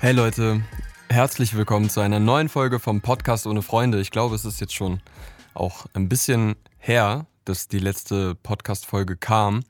[0.00, 0.62] Hey Leute,
[1.08, 4.00] herzlich willkommen zu einer neuen Folge vom Podcast ohne Freunde.
[4.00, 5.00] Ich glaube, es ist jetzt schon
[5.54, 9.64] auch ein bisschen her, dass die letzte Podcast-Folge kam.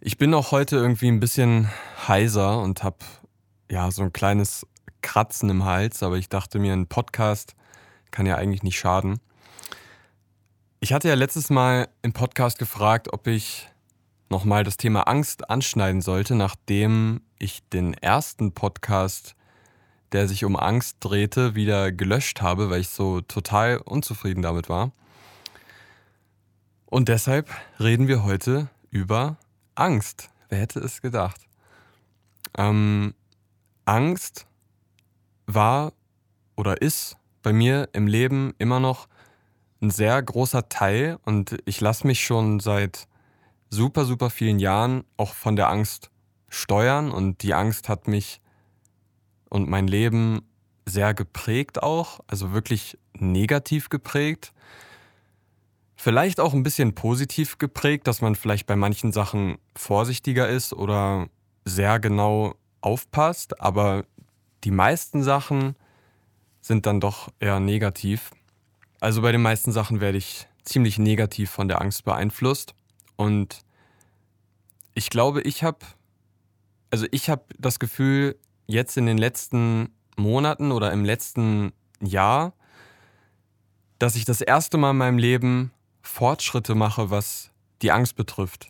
[0.00, 1.70] Ich bin auch heute irgendwie ein bisschen
[2.08, 2.96] heiser und habe
[3.70, 4.66] ja so ein kleines
[5.02, 7.54] Kratzen im Hals, aber ich dachte mir, ein Podcast
[8.10, 9.20] kann ja eigentlich nicht schaden.
[10.80, 13.68] Ich hatte ja letztes Mal im Podcast gefragt, ob ich
[14.28, 19.34] nochmal das Thema Angst anschneiden sollte, nachdem ich den ersten Podcast,
[20.12, 24.92] der sich um Angst drehte, wieder gelöscht habe, weil ich so total unzufrieden damit war.
[26.86, 29.36] Und deshalb reden wir heute über
[29.74, 30.30] Angst.
[30.48, 31.40] Wer hätte es gedacht?
[32.56, 33.14] Ähm,
[33.84, 34.46] Angst
[35.46, 35.92] war
[36.56, 39.08] oder ist bei mir im Leben immer noch
[39.80, 43.06] ein sehr großer Teil und ich lasse mich schon seit
[43.76, 46.10] super, super vielen Jahren auch von der Angst
[46.48, 48.40] steuern und die Angst hat mich
[49.50, 50.42] und mein Leben
[50.86, 54.52] sehr geprägt auch, also wirklich negativ geprägt.
[55.94, 61.28] Vielleicht auch ein bisschen positiv geprägt, dass man vielleicht bei manchen Sachen vorsichtiger ist oder
[61.64, 64.04] sehr genau aufpasst, aber
[64.64, 65.76] die meisten Sachen
[66.60, 68.30] sind dann doch eher negativ.
[69.00, 72.74] Also bei den meisten Sachen werde ich ziemlich negativ von der Angst beeinflusst.
[73.16, 73.65] Und
[74.96, 75.78] ich glaube, ich habe,
[76.90, 82.54] also ich habe das Gefühl, jetzt in den letzten Monaten oder im letzten Jahr,
[83.98, 87.50] dass ich das erste Mal in meinem Leben Fortschritte mache, was
[87.82, 88.68] die Angst betrifft.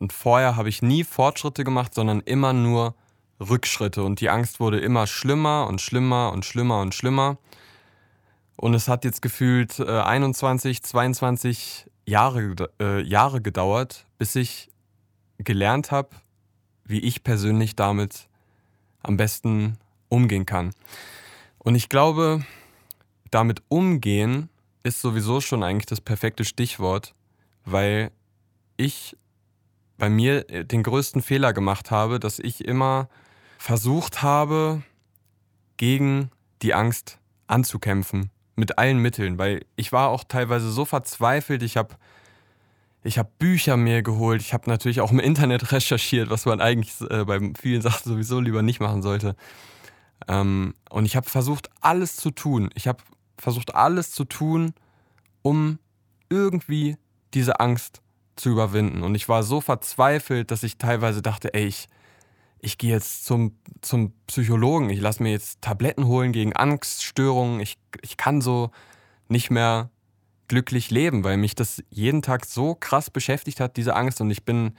[0.00, 2.94] Und vorher habe ich nie Fortschritte gemacht, sondern immer nur
[3.38, 4.02] Rückschritte.
[4.02, 7.36] Und die Angst wurde immer schlimmer und schlimmer und schlimmer und schlimmer.
[8.56, 14.70] Und es hat jetzt gefühlt äh, 21, 22 Jahre, äh, Jahre gedauert, bis ich
[15.38, 16.10] gelernt habe,
[16.84, 18.28] wie ich persönlich damit
[19.02, 19.78] am besten
[20.08, 20.72] umgehen kann.
[21.58, 22.44] Und ich glaube,
[23.30, 24.48] damit umgehen
[24.82, 27.14] ist sowieso schon eigentlich das perfekte Stichwort,
[27.64, 28.10] weil
[28.76, 29.16] ich
[29.98, 33.08] bei mir äh, den größten Fehler gemacht habe, dass ich immer
[33.58, 34.82] versucht habe,
[35.76, 36.30] gegen
[36.62, 41.94] die Angst anzukämpfen mit allen Mitteln, weil ich war auch teilweise so verzweifelt, ich habe
[43.08, 46.94] ich hab Bücher mir geholt, ich habe natürlich auch im Internet recherchiert, was man eigentlich
[47.10, 49.34] äh, bei vielen Sachen sowieso lieber nicht machen sollte.
[50.28, 52.70] Ähm, und ich habe versucht, alles zu tun.
[52.74, 53.02] Ich habe
[53.38, 54.74] versucht, alles zu tun,
[55.42, 55.78] um
[56.28, 56.96] irgendwie
[57.32, 58.02] diese Angst
[58.36, 59.02] zu überwinden.
[59.02, 61.88] Und ich war so verzweifelt, dass ich teilweise dachte, ey, ich,
[62.60, 67.78] ich gehe jetzt zum, zum Psychologen, ich lasse mir jetzt Tabletten holen gegen Angststörungen, ich,
[68.02, 68.70] ich kann so
[69.28, 69.90] nicht mehr
[70.48, 74.20] glücklich leben, weil mich das jeden Tag so krass beschäftigt hat, diese Angst.
[74.20, 74.72] Und ich bin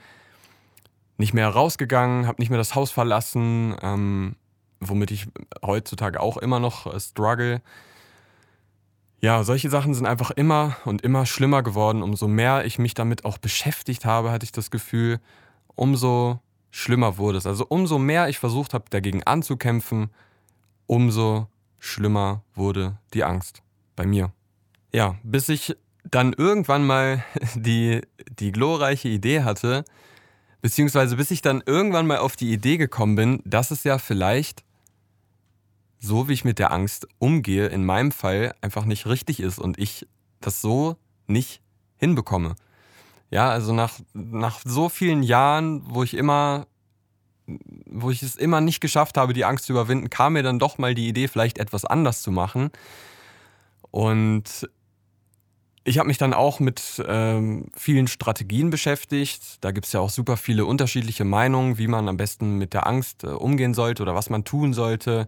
[1.16, 4.36] nicht mehr rausgegangen, habe nicht mehr das Haus verlassen, ähm,
[4.80, 5.28] womit ich
[5.64, 7.62] heutzutage auch immer noch äh, struggle.
[9.20, 12.02] Ja, solche Sachen sind einfach immer und immer schlimmer geworden.
[12.02, 15.20] Umso mehr ich mich damit auch beschäftigt habe, hatte ich das Gefühl,
[15.74, 17.46] umso schlimmer wurde es.
[17.46, 20.10] Also umso mehr ich versucht habe, dagegen anzukämpfen,
[20.86, 21.48] umso
[21.78, 23.62] schlimmer wurde die Angst
[23.94, 24.32] bei mir.
[24.92, 27.24] Ja, bis ich dann irgendwann mal
[27.54, 28.00] die,
[28.38, 29.84] die glorreiche Idee hatte,
[30.60, 34.64] beziehungsweise bis ich dann irgendwann mal auf die Idee gekommen bin, dass es ja vielleicht
[36.00, 39.78] so, wie ich mit der Angst umgehe, in meinem Fall einfach nicht richtig ist und
[39.78, 40.06] ich
[40.40, 40.96] das so
[41.26, 41.60] nicht
[41.98, 42.56] hinbekomme.
[43.30, 46.66] Ja, also nach, nach so vielen Jahren, wo ich immer,
[47.46, 50.78] wo ich es immer nicht geschafft habe, die Angst zu überwinden, kam mir dann doch
[50.78, 52.70] mal die Idee, vielleicht etwas anders zu machen.
[53.90, 54.68] Und
[55.84, 59.64] ich habe mich dann auch mit ähm, vielen Strategien beschäftigt.
[59.64, 62.86] Da gibt es ja auch super viele unterschiedliche Meinungen, wie man am besten mit der
[62.86, 65.26] Angst äh, umgehen sollte oder was man tun sollte.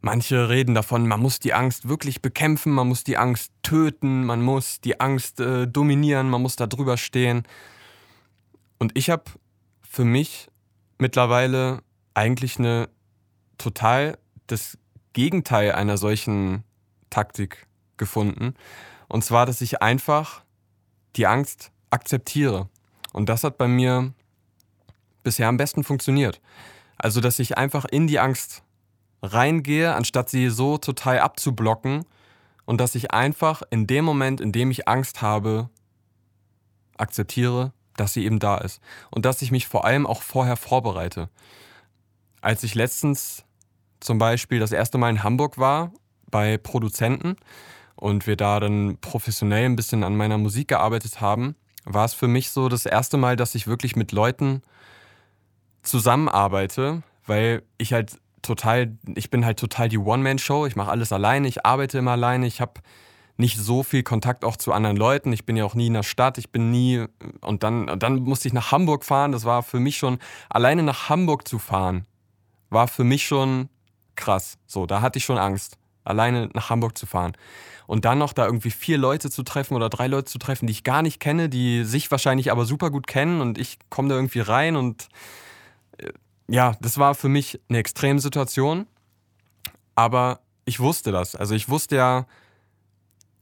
[0.00, 4.42] Manche reden davon, man muss die Angst wirklich bekämpfen, man muss die Angst töten, man
[4.42, 7.44] muss die Angst äh, dominieren, man muss da drüber stehen.
[8.78, 9.24] Und ich habe
[9.88, 10.48] für mich
[10.98, 11.82] mittlerweile
[12.14, 12.88] eigentlich eine
[13.58, 14.78] total das
[15.12, 16.64] Gegenteil einer solchen
[17.10, 17.66] Taktik
[17.96, 18.54] gefunden.
[19.12, 20.42] Und zwar, dass ich einfach
[21.16, 22.70] die Angst akzeptiere.
[23.12, 24.14] Und das hat bei mir
[25.22, 26.40] bisher am besten funktioniert.
[26.96, 28.62] Also, dass ich einfach in die Angst
[29.22, 32.06] reingehe, anstatt sie so total abzublocken
[32.64, 35.68] und dass ich einfach in dem Moment, in dem ich Angst habe,
[36.96, 38.80] akzeptiere, dass sie eben da ist
[39.10, 41.28] und dass ich mich vor allem auch vorher vorbereite.
[42.40, 43.44] Als ich letztens
[44.00, 45.92] zum Beispiel das erste Mal in Hamburg war
[46.30, 47.36] bei Produzenten
[48.02, 51.54] und wir da dann professionell ein bisschen an meiner Musik gearbeitet haben,
[51.84, 54.62] war es für mich so das erste Mal, dass ich wirklich mit Leuten
[55.84, 60.66] zusammenarbeite, weil ich halt total, ich bin halt total die One-Man-Show.
[60.66, 62.80] Ich mache alles alleine, ich arbeite immer alleine, ich habe
[63.36, 65.32] nicht so viel Kontakt auch zu anderen Leuten.
[65.32, 67.06] Ich bin ja auch nie in der Stadt, ich bin nie
[67.40, 69.30] und dann, dann musste ich nach Hamburg fahren.
[69.30, 70.18] Das war für mich schon,
[70.50, 72.04] alleine nach Hamburg zu fahren,
[72.68, 73.68] war für mich schon
[74.16, 74.58] krass.
[74.66, 77.32] So, da hatte ich schon Angst, alleine nach Hamburg zu fahren.
[77.86, 80.72] Und dann noch da irgendwie vier Leute zu treffen oder drei Leute zu treffen, die
[80.72, 84.14] ich gar nicht kenne, die sich wahrscheinlich aber super gut kennen und ich komme da
[84.14, 85.08] irgendwie rein und
[85.98, 86.12] äh,
[86.48, 88.86] ja, das war für mich eine Extremsituation.
[89.94, 91.36] Aber ich wusste das.
[91.36, 92.26] Also ich wusste ja,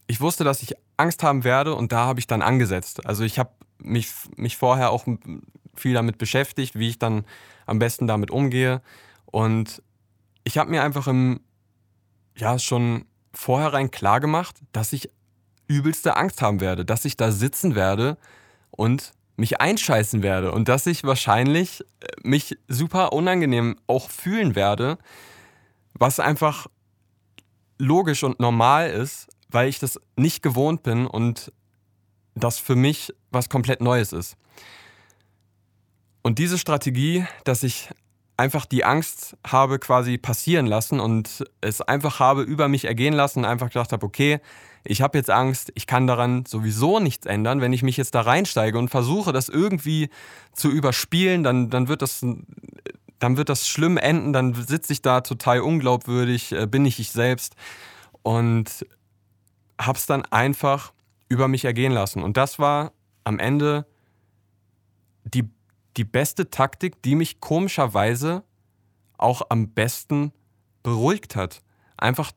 [0.07, 3.05] ich wusste, dass ich Angst haben werde und da habe ich dann angesetzt.
[3.05, 5.05] Also ich habe mich, mich vorher auch
[5.75, 7.25] viel damit beschäftigt, wie ich dann
[7.65, 8.81] am besten damit umgehe.
[9.25, 9.81] Und
[10.43, 11.39] ich habe mir einfach im,
[12.35, 15.09] ja, schon vorherein klar gemacht, dass ich
[15.67, 18.17] übelste Angst haben werde, dass ich da sitzen werde
[18.71, 24.97] und mich einscheißen werde und dass ich wahrscheinlich äh, mich super unangenehm auch fühlen werde,
[25.93, 26.67] was einfach
[27.77, 31.51] logisch und normal ist, weil ich das nicht gewohnt bin und
[32.35, 34.37] das für mich was komplett Neues ist.
[36.21, 37.89] Und diese Strategie, dass ich
[38.41, 43.39] einfach die Angst habe quasi passieren lassen und es einfach habe über mich ergehen lassen
[43.39, 44.39] und einfach gedacht habe, okay,
[44.83, 47.61] ich habe jetzt Angst, ich kann daran sowieso nichts ändern.
[47.61, 50.09] Wenn ich mich jetzt da reinsteige und versuche, das irgendwie
[50.53, 52.25] zu überspielen, dann, dann, wird, das,
[53.19, 57.11] dann wird das schlimm enden, dann sitze ich da total unglaubwürdig, äh, bin ich ich
[57.11, 57.55] selbst.
[58.23, 58.85] Und
[59.79, 60.93] habe es dann einfach
[61.29, 62.23] über mich ergehen lassen.
[62.23, 62.91] Und das war
[63.23, 63.85] am Ende
[65.25, 65.47] die,
[65.97, 68.43] die beste Taktik, die mich komischerweise
[69.17, 70.31] auch am besten
[70.83, 71.61] beruhigt hat.
[71.97, 72.31] Einfach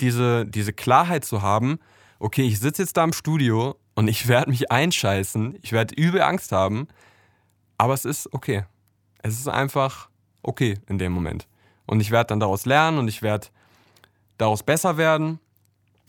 [0.00, 1.78] diese, diese Klarheit zu haben,
[2.18, 6.22] okay, ich sitze jetzt da im Studio und ich werde mich einscheißen, ich werde übel
[6.22, 6.88] Angst haben,
[7.78, 8.64] aber es ist okay.
[9.22, 10.08] Es ist einfach
[10.42, 11.46] okay in dem Moment.
[11.86, 13.48] Und ich werde dann daraus lernen und ich werde
[14.38, 15.40] daraus besser werden.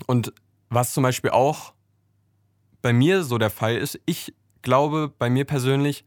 [0.07, 0.33] Und
[0.69, 1.73] was zum Beispiel auch
[2.81, 6.05] bei mir so der Fall ist, ich glaube bei mir persönlich,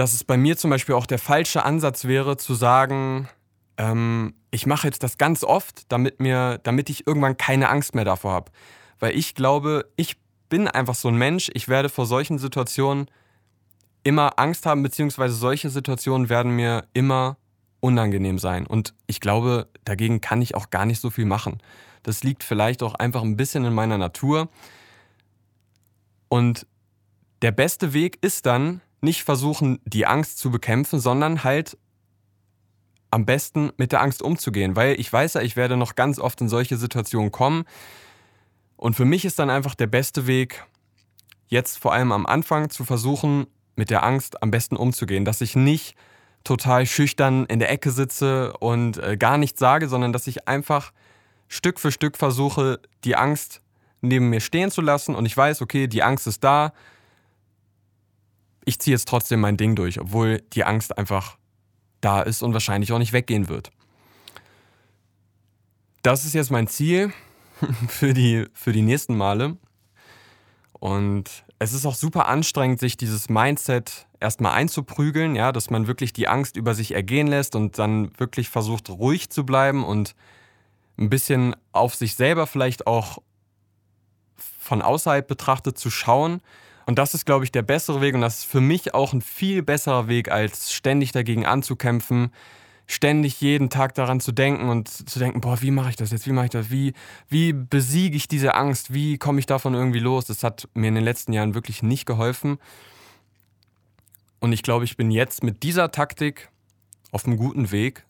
[0.00, 3.28] dass es bei mir zum Beispiel auch der falsche Ansatz wäre, zu sagen,
[3.76, 8.06] ähm, ich mache jetzt das ganz oft, damit, mir, damit ich irgendwann keine Angst mehr
[8.06, 8.50] davor habe.
[8.98, 10.16] Weil ich glaube, ich
[10.48, 13.10] bin einfach so ein Mensch, ich werde vor solchen Situationen
[14.02, 17.36] immer Angst haben, beziehungsweise solche Situationen werden mir immer
[17.80, 18.66] unangenehm sein.
[18.66, 21.58] Und ich glaube, dagegen kann ich auch gar nicht so viel machen.
[22.04, 24.48] Das liegt vielleicht auch einfach ein bisschen in meiner Natur.
[26.30, 26.66] Und
[27.42, 31.76] der beste Weg ist dann, nicht versuchen, die Angst zu bekämpfen, sondern halt
[33.10, 36.40] am besten mit der Angst umzugehen, weil ich weiß ja, ich werde noch ganz oft
[36.40, 37.64] in solche Situationen kommen.
[38.76, 40.64] Und für mich ist dann einfach der beste Weg,
[41.48, 45.56] jetzt vor allem am Anfang zu versuchen, mit der Angst am besten umzugehen, dass ich
[45.56, 45.96] nicht
[46.44, 50.92] total schüchtern in der Ecke sitze und äh, gar nichts sage, sondern dass ich einfach
[51.48, 53.60] Stück für Stück versuche, die Angst
[54.00, 56.72] neben mir stehen zu lassen und ich weiß, okay, die Angst ist da.
[58.70, 61.38] Ich ziehe jetzt trotzdem mein Ding durch, obwohl die Angst einfach
[62.00, 63.72] da ist und wahrscheinlich auch nicht weggehen wird.
[66.02, 67.12] Das ist jetzt mein Ziel
[67.88, 69.56] für die, für die nächsten Male.
[70.74, 76.12] Und es ist auch super anstrengend, sich dieses Mindset erstmal einzuprügeln, ja, dass man wirklich
[76.12, 80.14] die Angst über sich ergehen lässt und dann wirklich versucht, ruhig zu bleiben und
[80.96, 83.18] ein bisschen auf sich selber vielleicht auch
[84.36, 86.40] von außerhalb betrachtet zu schauen.
[86.86, 89.20] Und das ist, glaube ich, der bessere Weg und das ist für mich auch ein
[89.20, 92.32] viel besserer Weg, als ständig dagegen anzukämpfen,
[92.86, 96.26] ständig jeden Tag daran zu denken und zu denken, boah, wie mache ich das jetzt,
[96.26, 96.92] wie mache ich das, wie,
[97.28, 100.26] wie besiege ich diese Angst, wie komme ich davon irgendwie los.
[100.26, 102.58] Das hat mir in den letzten Jahren wirklich nicht geholfen.
[104.40, 106.48] Und ich glaube, ich bin jetzt mit dieser Taktik
[107.12, 108.04] auf einem guten Weg,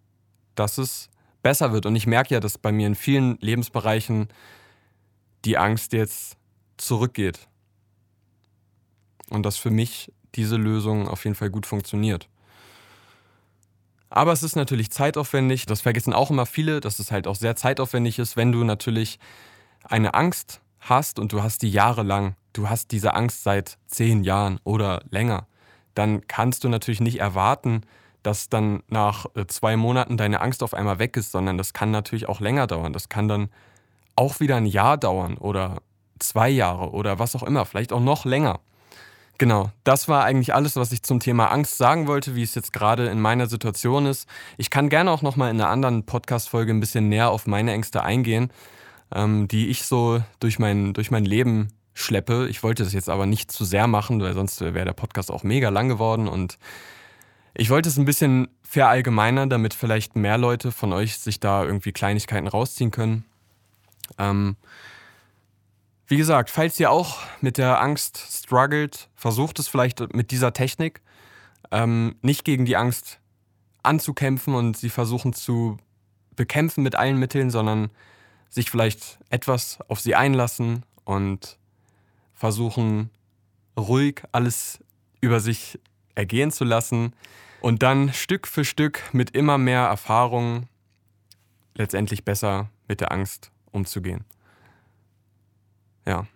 [0.55, 1.11] dass es
[1.43, 1.85] besser wird.
[1.87, 4.29] Und ich merke ja, dass bei mir in vielen Lebensbereichen
[5.45, 6.37] die Angst jetzt
[6.77, 7.50] zurückgeht.
[9.31, 12.29] Und dass für mich diese Lösung auf jeden Fall gut funktioniert.
[14.11, 15.67] Aber es ist natürlich zeitaufwendig.
[15.67, 19.19] Das vergessen auch immer viele, dass es halt auch sehr zeitaufwendig ist, wenn du natürlich
[19.85, 24.59] eine Angst hast und du hast die jahrelang, du hast diese Angst seit zehn Jahren
[24.65, 25.47] oder länger,
[25.95, 27.83] dann kannst du natürlich nicht erwarten,
[28.23, 31.91] dass dann nach äh, zwei Monaten deine Angst auf einmal weg ist, sondern das kann
[31.91, 32.93] natürlich auch länger dauern.
[32.93, 33.49] Das kann dann
[34.17, 35.79] auch wieder ein Jahr dauern oder
[36.19, 38.61] zwei Jahre oder was auch immer, vielleicht auch noch länger.
[39.41, 42.75] Genau, das war eigentlich alles, was ich zum Thema Angst sagen wollte, wie es jetzt
[42.75, 44.29] gerade in meiner Situation ist.
[44.59, 48.03] Ich kann gerne auch nochmal in einer anderen Podcast-Folge ein bisschen näher auf meine Ängste
[48.03, 48.53] eingehen,
[49.11, 52.49] ähm, die ich so durch mein, durch mein Leben schleppe.
[52.51, 55.43] Ich wollte das jetzt aber nicht zu sehr machen, weil sonst wäre der Podcast auch
[55.43, 56.59] mega lang geworden und
[57.55, 61.93] Ich wollte es ein bisschen verallgemeinern, damit vielleicht mehr Leute von euch sich da irgendwie
[61.93, 63.25] Kleinigkeiten rausziehen können.
[64.19, 64.57] Ähm,
[66.11, 71.03] wie gesagt, falls ihr auch mit der Angst struggelt, versucht es vielleicht mit dieser Technik,
[71.71, 73.21] ähm, nicht gegen die Angst
[73.85, 75.77] anzukämpfen und sie versuchen zu
[76.35, 77.91] bekämpfen mit allen Mitteln, sondern
[78.49, 81.59] sich vielleicht etwas auf sie einlassen und
[82.35, 83.11] versuchen
[83.79, 84.81] ruhig alles
[85.21, 85.79] über sich
[86.17, 87.13] ergehen zu lassen
[87.61, 90.67] und dann Stück für Stück mit immer mehr Erfahrung
[91.77, 94.25] letztendlich besser mit der Angst umzugehen.
[96.11, 96.27] Ja.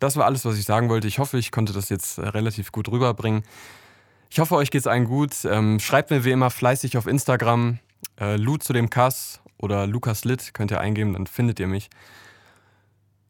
[0.00, 1.06] Das war alles, was ich sagen wollte.
[1.06, 3.44] Ich hoffe, ich konnte das jetzt relativ gut rüberbringen.
[4.28, 5.44] Ich hoffe, euch geht es allen gut.
[5.44, 7.78] Ähm, schreibt mir wie immer fleißig auf Instagram.
[8.18, 11.90] Äh, Lu zu dem Kass oder Lukas Litt könnt ihr eingeben, dann findet ihr mich.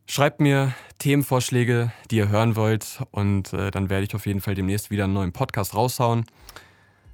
[0.06, 4.54] Schreibt mir Themenvorschläge, die ihr hören wollt, und äh, dann werde ich auf jeden Fall
[4.54, 6.25] demnächst wieder einen neuen Podcast raushauen.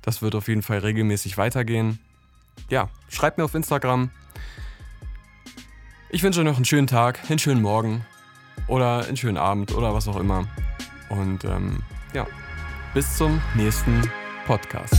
[0.02, 1.98] Das wird auf jeden Fall regelmäßig weitergehen.
[2.70, 4.10] Ja, schreibt mir auf Instagram.
[6.10, 8.04] Ich wünsche euch noch einen schönen Tag, einen schönen Morgen
[8.68, 10.46] oder einen schönen Abend oder was auch immer.
[11.08, 11.78] Und ähm,
[12.12, 12.26] ja,
[12.94, 14.02] bis zum nächsten
[14.46, 14.94] Podcast.